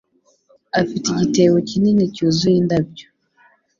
Afite 0.81 1.05
igitebo 1.11 1.57
kinini 1.69 2.03
cyuzuye 2.13 2.57
indabyo. 2.61 3.07